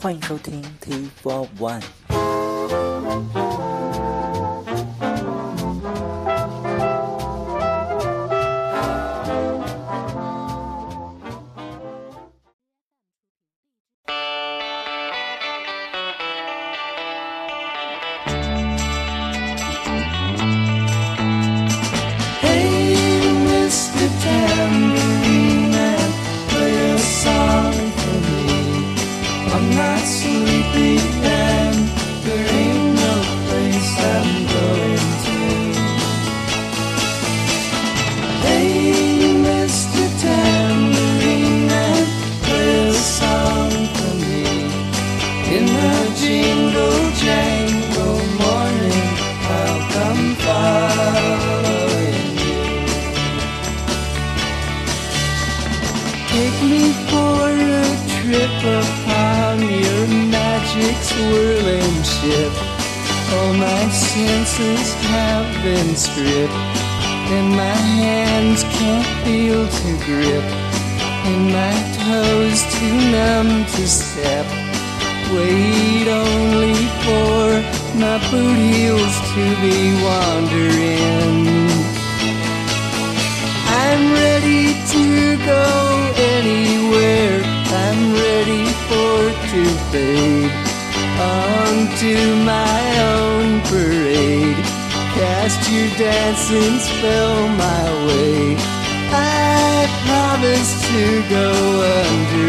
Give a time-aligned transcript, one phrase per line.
[0.00, 1.82] 欢迎收听 T Four One。
[46.14, 49.08] Jingle jangle morning,
[49.56, 52.62] I'll come following you.
[56.32, 60.02] Take me for a trip upon your
[60.36, 62.52] magic swirling ship.
[63.34, 66.54] All my senses have been stripped,
[67.34, 70.46] and my hands can't feel to grip,
[71.28, 74.46] and my toes too numb to step.
[75.34, 77.44] Wait only for
[78.00, 81.68] my boot heels to be wandering.
[83.84, 85.66] I'm ready to go
[86.16, 87.42] anywhere.
[87.84, 89.18] I'm ready for
[89.50, 90.52] to fade
[91.20, 92.80] onto my
[93.16, 94.56] own parade.
[95.14, 98.56] Cast your dancing spell my way.
[99.10, 101.50] I promise to go
[102.06, 102.47] under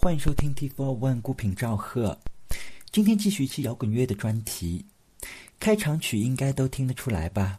[0.00, 2.16] 欢迎收听 T Four One 孤品赵贺。
[2.92, 4.86] 今天继续一期摇滚乐的专题。
[5.58, 7.58] 开场曲应该都听得出来吧？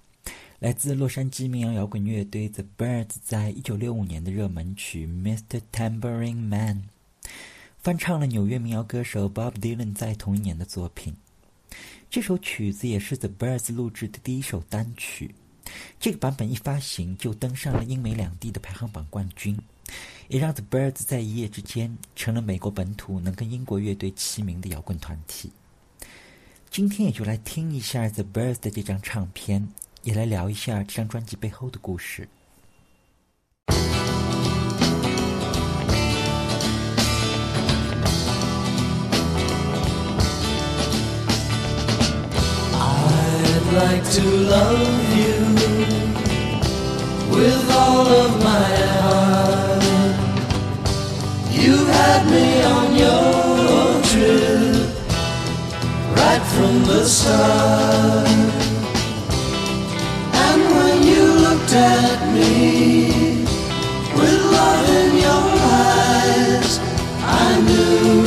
[0.60, 5.62] 来自洛杉矶民谣摇滚乐队 The Birds 在一九六五年的热门曲《Mr.
[5.74, 6.84] Tambourine Man》，
[7.78, 11.14] 翻唱了纽约民谣歌手 Bob Dylan 在同一年的作品。
[12.10, 15.36] 这首曲子也是 The Birds 录制的第一首单曲。
[16.00, 19.60] 这个版本一发行就登上了英美两地的排行榜冠军，
[20.30, 25.52] 也让 The Birds 在一夜之间成了美国本土能跟英国乐队齐名的摇滚团体。
[26.70, 29.68] 今天也就来听一下 The Birds 的这张唱片，
[30.04, 32.30] 也来聊一下这张专辑背后的故事。
[43.72, 45.46] Like to love you
[47.30, 48.66] with all of my
[49.00, 49.29] heart.
[52.10, 54.90] Had me on your trip
[56.18, 58.28] right from the start.
[60.46, 63.46] And when you looked at me
[64.18, 65.46] with love in your
[65.86, 66.80] eyes,
[67.22, 68.19] I knew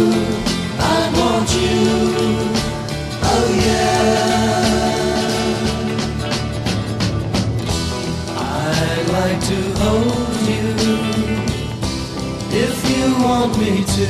[13.42, 14.08] want me to.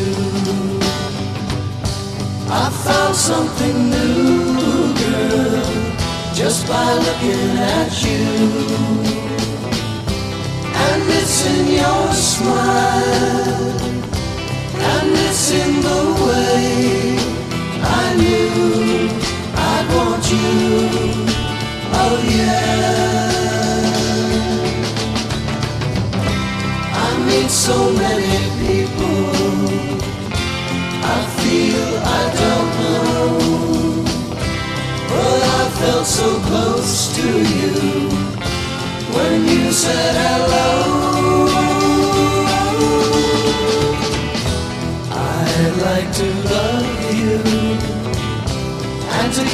[2.51, 7.49] I found something new, girl, just by looking
[7.79, 8.25] at you.
[10.85, 13.81] And it's in your smile,
[14.91, 17.12] and it's in the way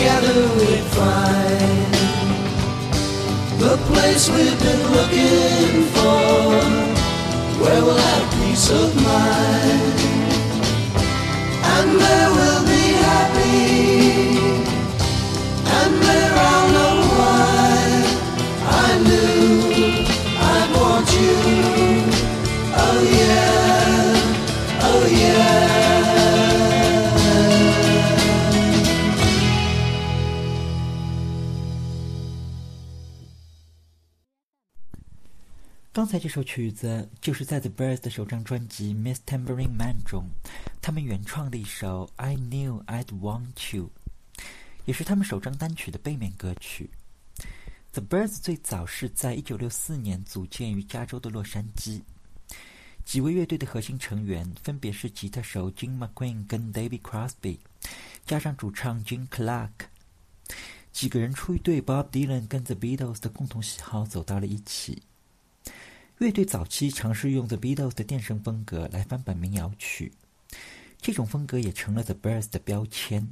[0.09, 1.95] together we'd find
[3.61, 6.61] the place we've been looking for,
[7.61, 10.01] where we'll have peace of mind,
[11.75, 12.38] and there
[36.09, 40.25] 才这首曲子就是在 The Birds 的首张专辑《Miss Tambourine Man》中，
[40.81, 43.91] 他们原创的一首《I Knew I'd Want You》，
[44.87, 46.89] 也是他们首张单曲的背面歌曲。
[47.93, 52.01] The Birds 最早是在1964年组建于加州的洛杉矶，
[53.05, 57.59] 几位乐队的核心成员分别是吉他手 Jim McQueen 跟 David Crosby，
[58.25, 59.73] 加上主唱 Jim Clark。
[60.91, 65.03] 几个人出于对 Bob Dylan 跟 The Beatles 的共同喜好走到了一起。
[66.19, 70.11] 乐队早期尝试用 The Beatles 的电声风格来翻版民谣曲，
[71.01, 73.29] 这种风格也成了 The Birds 的标签。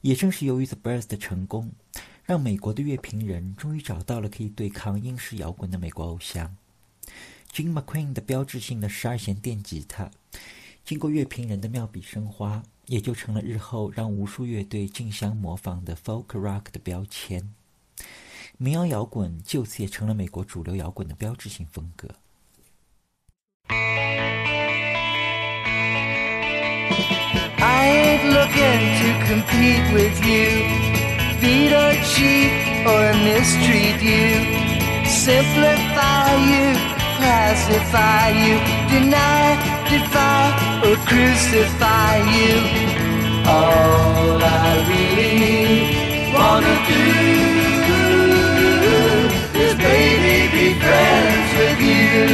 [0.00, 1.72] 也正是由于 The Birds 的成功，
[2.22, 6.56] 让美国的乐评人终于找到了可以对抗英式摇滚的美国偶像。
[7.52, 10.08] Jim McQueen 的标志性的十二弦电吉他，
[10.84, 17.52] 经过乐评人的妙笔生花，也就成了日后让无数乐队竞相模仿的 Folk Rock 的标签。
[18.58, 22.08] 民谣摇滚就此也成了美国主流摇滚的标志性风格。
[27.58, 30.48] i'm looking to compete with you,
[31.40, 32.50] beat or cheat
[32.86, 34.40] or mistreat you,
[35.04, 36.72] simplify you,
[37.18, 38.56] classify you,
[38.88, 39.56] deny,
[39.90, 40.48] defy
[40.82, 42.56] or crucify you.
[43.46, 47.55] All I really wanna do
[51.58, 52.26] with you.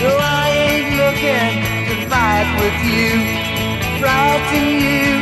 [0.00, 1.54] No, I ain't looking
[1.88, 3.10] to fight with you,
[4.00, 5.15] frighten you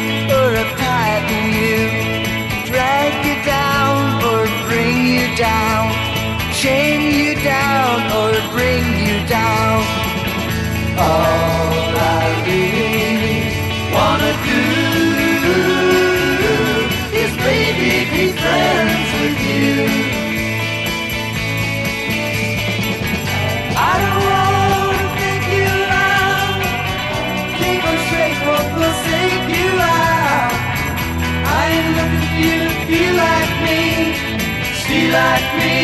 [35.15, 35.79] like me,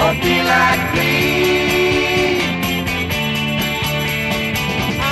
[0.00, 1.14] or be like me.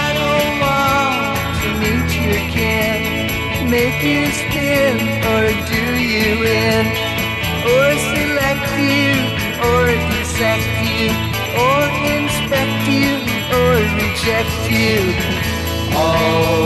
[0.05, 3.01] I don't want to meet your kin,
[3.69, 4.97] make you spin
[5.33, 6.31] or do you
[6.65, 6.85] in,
[7.73, 9.13] or select you
[9.69, 11.13] or dissect you,
[11.65, 11.81] or
[12.17, 13.13] inspect you
[13.61, 15.01] or reject you.
[15.97, 16.64] All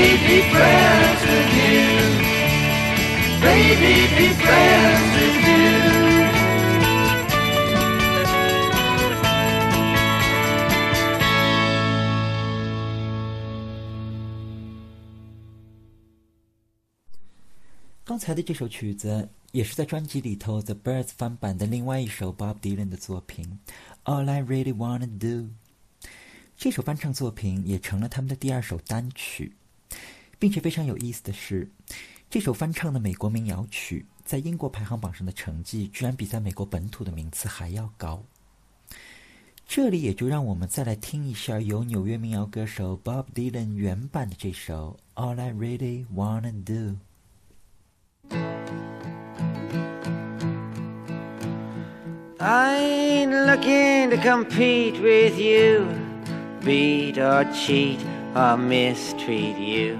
[0.00, 1.84] baby be friends with you,
[3.44, 5.60] baby be friends with you.
[18.12, 23.58] 《刚才的这首曲子也是在专辑里头 The Birds 翻版的另外一首 Bob Dylan 的作品
[24.10, 25.26] 《All I Really Wanna Do》。
[26.56, 29.56] 这首翻唱作品也成了他们的第二首单曲，
[30.40, 31.70] 并且非常有意思的是，
[32.28, 38.24] 这首翻唱的美国民谣曲在英国排行榜上的成绩居然比在美国本土的名次还要高。
[39.66, 46.96] 这里也就让我们再来听一下由纽约民谣歌手 Bob Dylan 原版的这首《All I Really Wanna Do》。
[52.38, 55.84] I ain't looking to compete with you,
[56.64, 57.98] beat or cheat
[58.34, 59.98] or mistreat you,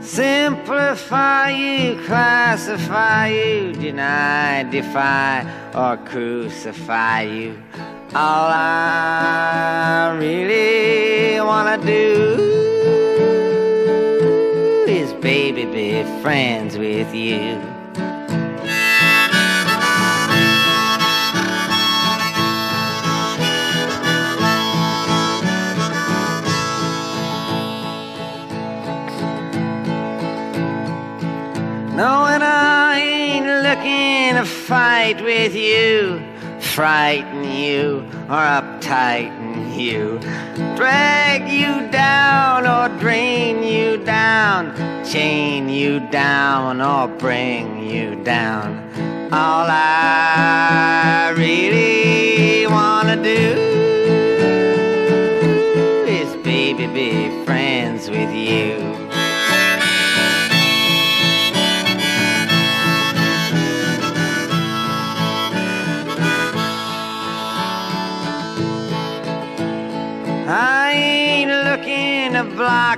[0.00, 7.62] simplify you, classify you, deny, defy, or crucify you.
[8.14, 12.36] All I really wanna do
[14.88, 17.69] is, baby, be friends with you.
[32.00, 36.18] Knowing I ain't looking to fight with you,
[36.58, 40.18] frighten you or uptighten you,
[40.76, 48.78] drag you down or drain you down, chain you down or bring you down.
[49.30, 51.89] All I really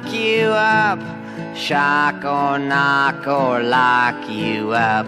[0.03, 0.99] to block you up,
[1.57, 5.07] shock or knock or lock you up.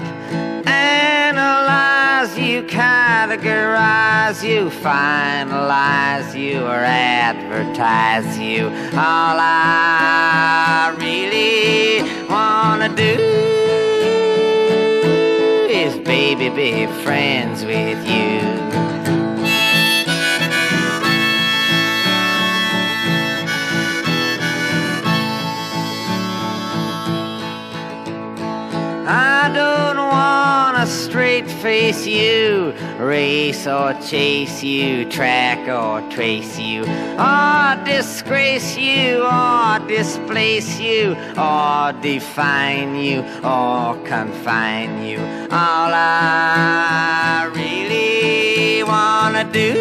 [0.67, 8.67] Analyze you, categorize you, finalize you, or advertise you.
[8.97, 13.17] All I really wanna do
[15.71, 18.74] is, baby, be friends with you.
[31.49, 40.79] Face you, race or chase you, track or trace you, or disgrace you, or displace
[40.79, 45.19] you, or define you, or confine you.
[45.51, 49.73] All I really wanna do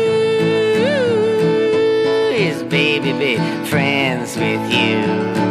[2.34, 5.43] is, baby, be friends with you.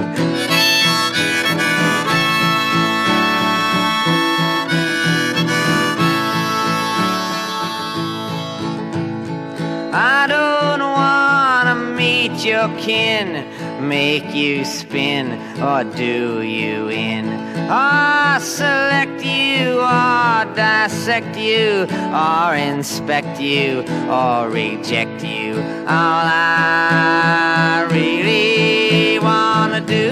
[12.83, 13.47] Kin,
[13.89, 15.25] make you spin
[15.63, 17.27] or do you in,
[17.71, 25.55] or select you or dissect you or inspect you or reject you.
[25.87, 30.11] All I really wanna do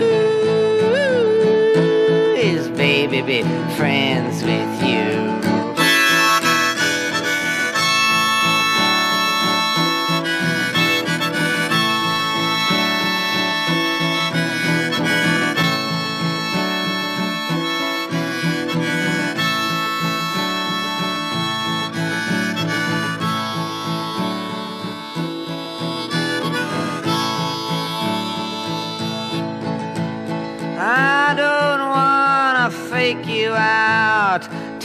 [2.37, 3.43] is, baby, be
[3.77, 3.90] friends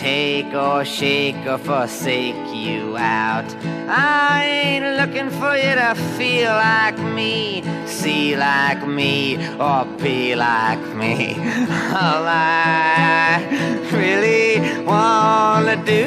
[0.05, 3.49] take or shake or forsake you out.
[3.89, 10.85] I ain't looking for you to feel like me, see like me, or be like
[11.01, 11.33] me.
[12.03, 13.41] All I
[13.91, 16.05] really wanna do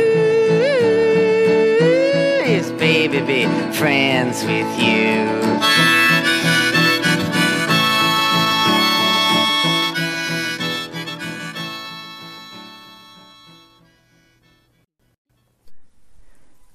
[2.57, 5.48] is, baby, be friends with you.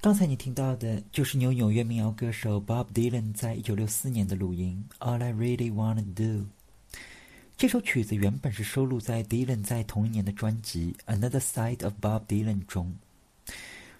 [0.04, 6.22] 刚才你听到的就是由纽约民谣歌手 Bob Dylan 在一九六四年的录音《All I Really Wanna Do》。
[7.56, 12.94] 这首曲子原本是收录在 Dylan 在同一年的专辑《Another Side of Bob Dylan》中。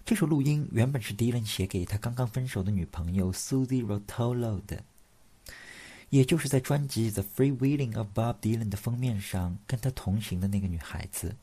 [0.05, 4.85] 这首录音原本是 Dylan 写给他刚刚分手的女朋友 Susie Rotolo 的，
[6.11, 11.35] 也就是在专辑《The Free Willing of Bob Dylan》的封面上跟他同行的那个女孩子。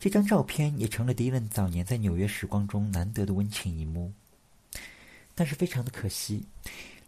[0.00, 4.10] 这张照片也成了迪伦早年在纽约时光中难得的温情一幕。
[5.34, 6.42] 但是非常的可惜，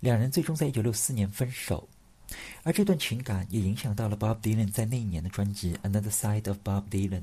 [0.00, 1.88] 两人最终在一九六四年分手，
[2.62, 7.22] 而这段情感也影响到了 Bob Dylan 在那一年的专辑《Another Side of Bob Dylan》。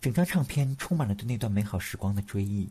[0.00, 2.70] 整张唱片充满了对那段美好时光的追忆，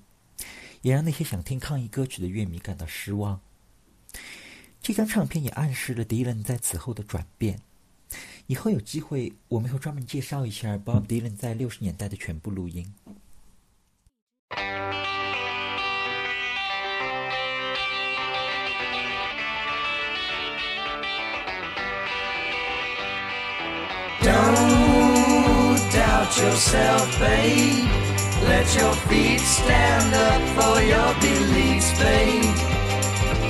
[0.83, 3.41] 也让那些想听抗议歌曲的乐迷感到失望。
[4.81, 7.59] 这张唱片也暗示了迪伦在此后的转变。
[8.47, 12.93] 以后有机会，我们会专门介绍一下 Bob Dylan 在六十年代的全部录音。
[24.21, 27.87] Don't doubt yourself, babe.
[28.43, 32.43] Let your feet stand up for your beliefs, babe.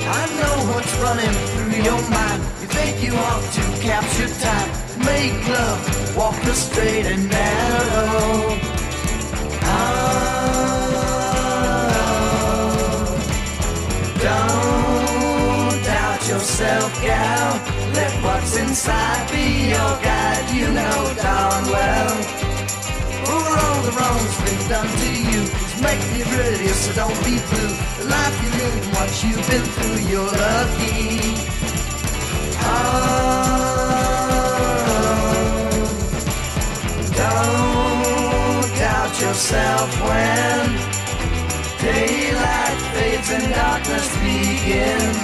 [0.06, 2.42] I know what's running through your mind.
[2.60, 8.58] You think you ought to capture time, make love, walk the straight and narrow.
[9.66, 10.14] Oh,
[14.22, 17.60] don't doubt yourself, gal.
[17.94, 20.50] Let what's inside be your guide.
[20.54, 22.16] You know darn well.
[23.24, 25.40] For all the wrong's been done to you.
[25.62, 27.72] It's making you ready, so don't be blue.
[27.98, 31.34] The life you live what you've been through, you're lucky.
[32.66, 33.43] Oh,
[39.24, 40.66] yourself when
[41.80, 45.16] daylight fades and darkness begins.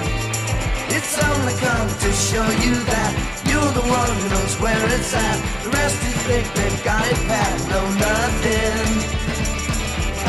[0.96, 3.12] It's only come to show you that
[3.44, 5.38] you're the one who knows where it's at.
[5.64, 8.88] The rest is think they've got it pat, know nothing.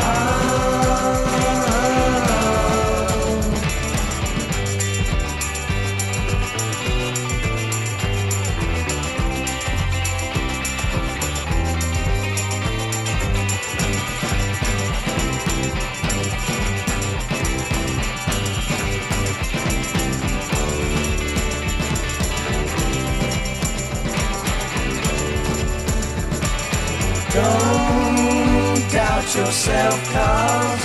[0.04, 1.61] Oh.
[29.34, 30.84] Yourself, cause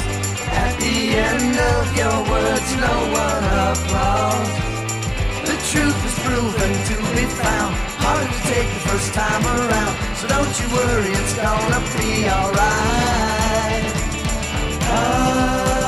[0.56, 4.56] at the end of your words, no one applauds.
[5.44, 9.96] The truth is proven to be found, hard to take the first time around.
[10.16, 13.84] So don't you worry, it's gonna be alright.
[14.96, 15.87] Oh.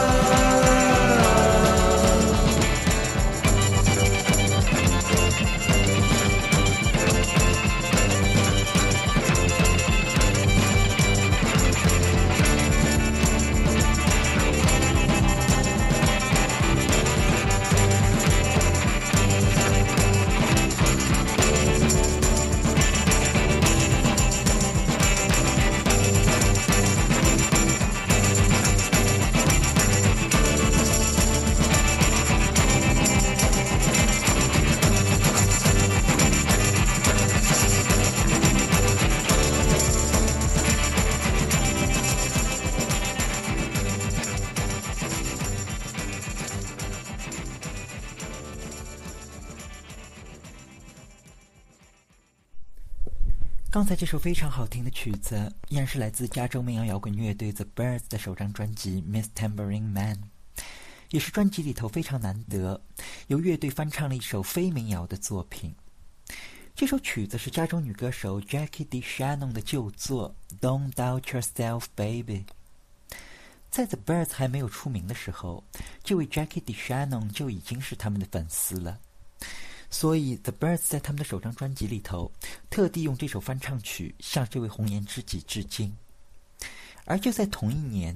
[53.79, 60.17] 刚才这首非常好听的曲子，依然是来自加州民谣摇滚乐队 The Birds 的首张专辑《Miss Tambourine Man》，
[61.11, 62.81] 也是专辑里头非常难得
[63.27, 65.73] 由乐队翻唱了一首非民谣的作品。
[66.75, 72.45] 这首曲子是加州女歌手 Jackie DeShannon 的旧作《Don't Doubt Yourself, Baby》。
[73.71, 75.63] 在 The Birds 还没有出名的时候，
[76.03, 78.99] 这位 Jackie DeShannon 就已经是他们的粉丝了。
[79.89, 82.31] 所以，The Birds 在他们的首张专辑里头，
[82.69, 85.95] 特地用这首翻唱曲向这位红颜知己致敬。
[87.05, 88.15] 而就在同一年，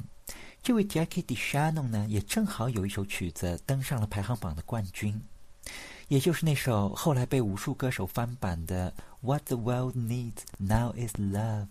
[0.62, 5.20] 这位 Jackie DeShannon 呢，也正好有一首曲子登上了排行榜的冠军，
[6.10, 8.94] 也就是那首后来被无数歌手翻版的
[9.28, 11.68] 《What the World Needs Now Is Love》。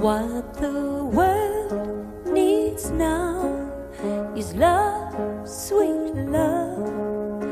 [0.00, 0.97] What the
[2.90, 3.70] now
[4.36, 5.14] is love,
[5.48, 7.42] sweet love.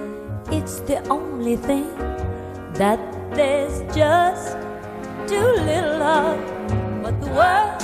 [0.51, 1.91] It's the only thing
[2.75, 3.01] that
[3.35, 4.57] there's just
[5.27, 6.39] too little of.
[7.03, 7.81] What the world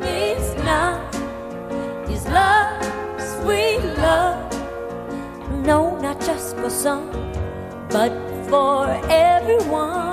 [0.00, 1.00] needs now
[2.08, 2.82] is love,
[3.18, 4.52] sweet love.
[5.64, 7.10] No, not just for some,
[7.90, 8.12] but
[8.48, 10.08] for everyone.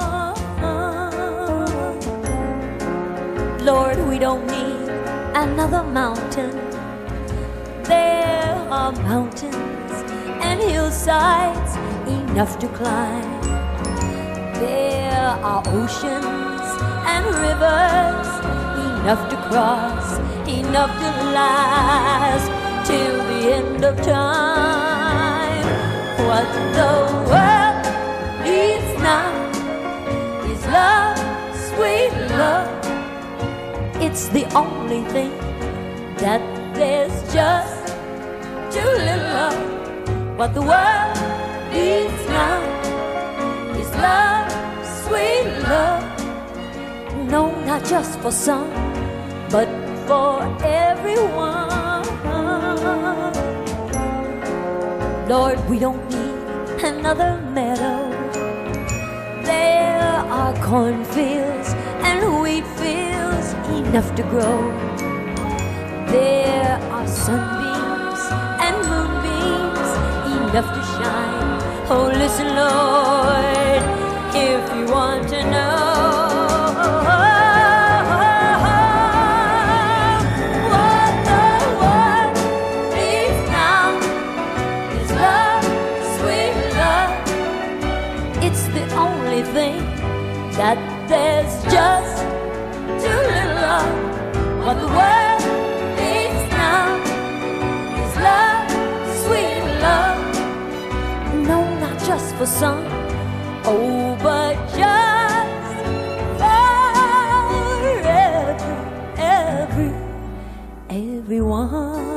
[3.65, 4.84] Lord, we don't need
[5.35, 6.51] another mountain.
[7.83, 9.91] There are mountains
[10.41, 11.75] and hillsides
[12.07, 13.41] enough to climb.
[14.53, 16.67] There are oceans
[17.13, 18.29] and rivers
[19.01, 20.17] enough to cross,
[20.47, 22.47] enough to last
[22.87, 25.65] till the end of time.
[26.29, 26.47] What
[26.79, 26.93] the
[27.29, 27.85] world
[28.45, 29.35] needs now
[30.49, 31.19] is love,
[31.67, 32.64] sweet love.
[34.05, 35.31] It's the only thing
[36.17, 36.39] that
[36.75, 37.87] there's just
[38.71, 40.37] too little of.
[40.37, 41.17] What the world
[41.73, 42.61] needs now
[43.81, 44.45] is love,
[45.01, 46.05] sweet love.
[47.33, 48.69] No, not just for some,
[49.49, 49.67] but
[50.05, 52.05] for everyone.
[55.27, 58.11] Lord, we don't need another meadow.
[59.41, 61.73] There are cornfields
[62.05, 62.84] and wheat fields
[63.87, 64.57] enough to grow.
[66.07, 68.23] There are sunbeams
[68.65, 69.89] and moonbeams
[70.35, 71.51] enough to shine.
[71.89, 73.81] Oh, listen, Lord,
[74.33, 75.74] if you want to know
[102.37, 102.83] for some,
[103.63, 105.85] oh, but just
[106.37, 106.61] for
[107.81, 107.99] every,
[109.17, 109.93] every,
[110.89, 112.14] everyone.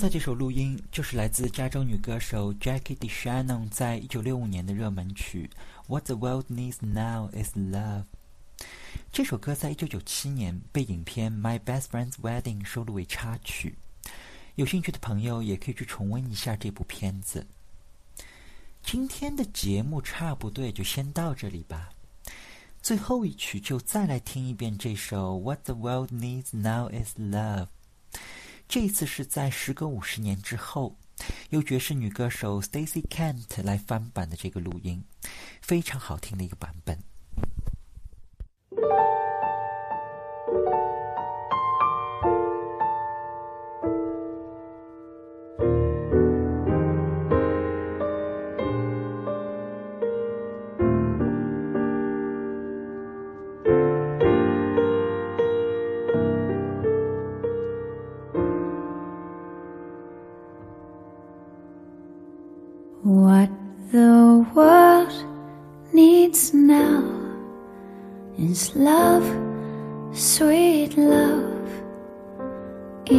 [0.00, 5.50] 才这首录音就是来自加州女歌手 Jackie DeShannon 在一九六五年的热门曲
[5.92, 8.04] 《What the World Needs Now Is Love》。
[9.12, 13.76] 这首歌在一九九七年被影片《My Best Friend's Wedding》收录为插曲。
[14.54, 17.46] 有兴趣的朋友也可以去重温一下这部片子。
[18.82, 21.90] 今天的节目差不多就先到这里吧。
[22.80, 27.66] 最后一曲就再来听一遍这首《What the World Needs Now Is Love》。
[28.70, 30.96] 这次是在时隔五十年之后，
[31.48, 35.02] 由爵士女歌手 Stacy Kent 来翻版的这个录音，
[35.60, 36.96] 非常好听的一个版本。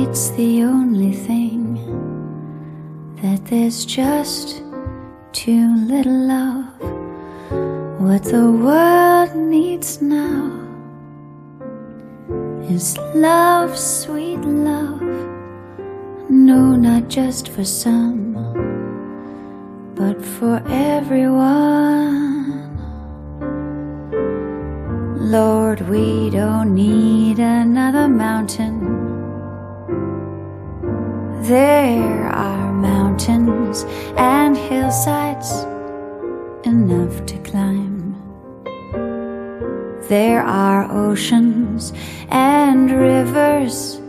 [0.03, 1.61] It's the only thing
[3.21, 4.63] that there's just
[5.31, 6.65] too little of.
[8.01, 10.51] What the world needs now
[12.69, 15.01] is love, sweet love.
[16.29, 18.21] No, not just for some
[20.01, 22.41] but for everyone.
[25.31, 28.80] Lord, we don't need another mountain.
[31.41, 33.83] There are mountains
[34.15, 35.63] and hillsides
[36.67, 38.13] enough to climb.
[40.07, 41.93] There are oceans
[42.29, 43.99] and rivers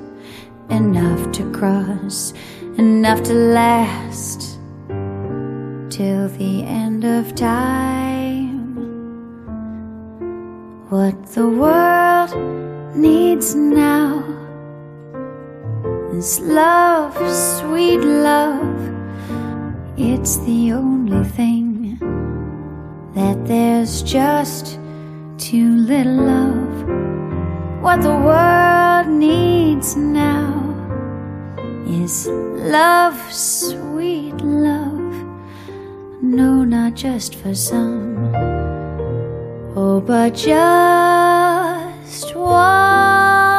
[0.68, 2.34] enough to cross,
[2.76, 4.58] enough to last
[5.88, 8.60] till the end of time.
[10.90, 12.36] What the world
[12.94, 14.41] needs now
[16.12, 17.14] is love,
[17.58, 18.76] sweet love.
[19.96, 21.98] It's the only thing
[23.14, 24.78] that there's just
[25.38, 27.82] too little of.
[27.82, 30.60] What the world needs now
[31.86, 35.14] is love, sweet love.
[36.20, 38.34] No, not just for some.
[39.74, 43.51] Oh, but just one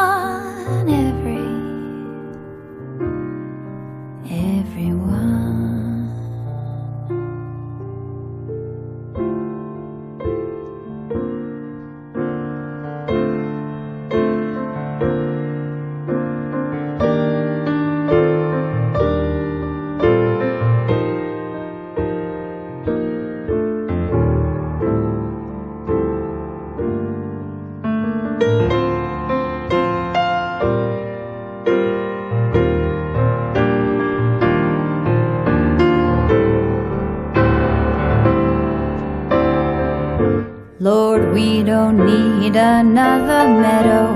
[42.84, 44.08] another meadow.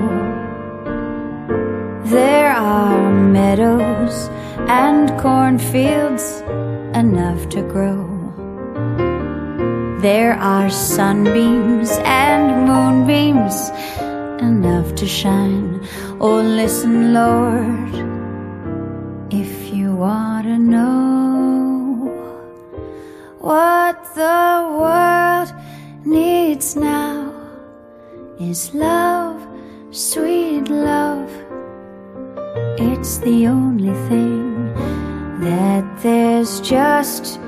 [2.04, 4.16] There are meadows
[4.68, 6.26] and cornfields
[7.04, 8.04] enough to grow.
[10.02, 13.58] There are sunbeams and moonbeams
[14.50, 15.88] enough to shine.
[16.20, 17.87] Oh, listen, Lord,
[28.50, 29.46] is love,
[29.92, 31.30] sweet love.
[32.80, 34.74] It's the only thing
[35.42, 37.42] that there's just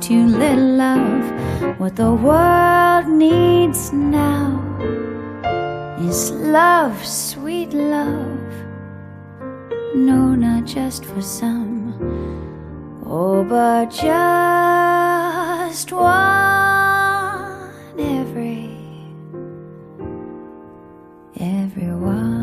[0.00, 1.78] too little of.
[1.78, 4.58] What the world needs now
[6.00, 8.40] is love, sweet love.
[9.94, 11.92] No, not just for some,
[13.04, 16.55] oh, but just one
[21.38, 22.35] everyone.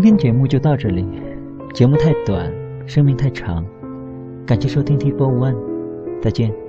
[0.00, 1.04] 今天节目就到这里，
[1.74, 2.54] 节目太短，
[2.86, 3.66] 生命太长，
[4.46, 5.56] 感谢收听 T Four One，
[6.22, 6.67] 再见。